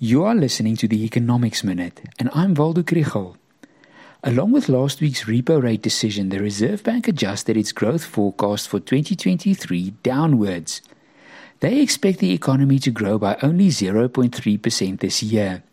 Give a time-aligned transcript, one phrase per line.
[0.00, 3.34] You are listening to the Economics Minute, and I'm Waldo Krugell.
[4.22, 8.78] Along with last week's repo rate decision, the Reserve Bank adjusted its growth forecast for
[8.78, 10.82] 2023 downwards.
[11.58, 15.64] They expect the economy to grow by only 0.3% this year.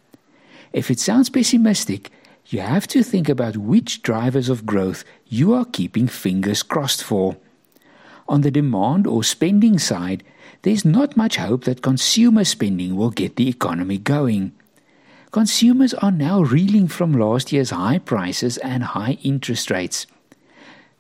[0.74, 2.10] If it sounds pessimistic,
[2.48, 7.38] you have to think about which drivers of growth you are keeping fingers crossed for.
[8.28, 10.24] On the demand or spending side,
[10.64, 14.52] there's not much hope that consumer spending will get the economy going.
[15.32, 20.08] Consumers are now reeling from last year's high prices and high interest rates.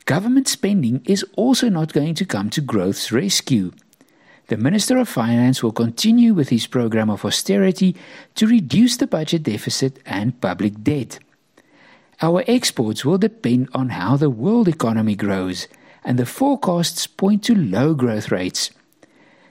[0.05, 3.71] Government spending is also not going to come to growth's rescue.
[4.47, 7.95] The Minister of Finance will continue with his program of austerity
[8.35, 11.17] to reduce the budget deficit and public debt.
[12.21, 15.67] Our exports will depend on how the world economy grows,
[16.05, 18.69] and the forecasts point to low growth rates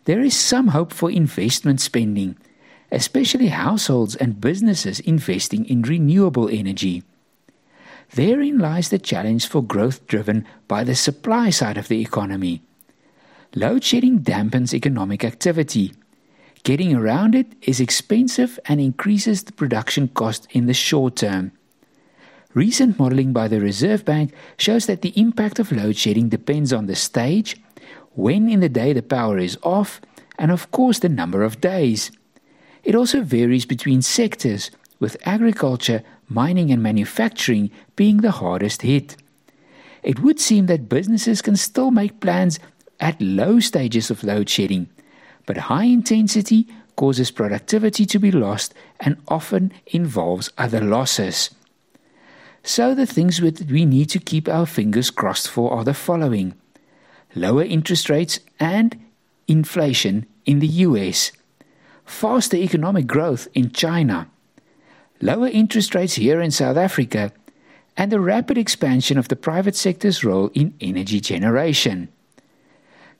[0.04, 2.36] there is some hope for investment spending,
[2.92, 7.02] especially households and businesses investing in renewable energy.
[8.14, 12.62] Therein lies the challenge for growth driven by the supply side of the economy.
[13.54, 15.94] Load shedding dampens economic activity.
[16.64, 21.52] Getting around it is expensive and increases the production cost in the short term.
[22.54, 26.86] Recent modeling by the Reserve Bank shows that the impact of load shedding depends on
[26.86, 27.56] the stage
[28.12, 30.00] when in the day the power is off,
[30.38, 32.12] and of course the number of days.
[32.84, 39.16] It also varies between sectors, with agriculture, mining, and manufacturing being the hardest hit.
[40.04, 42.60] It would seem that businesses can still make plans
[43.00, 44.88] at low stages of load shedding,
[45.44, 51.50] but high intensity causes productivity to be lost and often involves other losses.
[52.66, 56.54] So, the things that we need to keep our fingers crossed for are the following.
[57.34, 58.98] Lower interest rates, and
[59.46, 61.30] inflation in the US,
[62.06, 64.30] faster economic growth in China,
[65.20, 67.32] lower interest rates here in South Africa,
[67.98, 72.08] and the rapid expansion of the private sector's role in energy generation.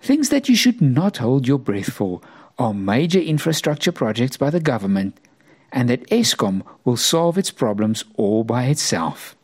[0.01, 2.23] Things that you should not hold your breath for
[2.59, 5.19] are major infrastructure projects by the government,
[5.75, 9.37] and that Eskom will solve its problems all by itself.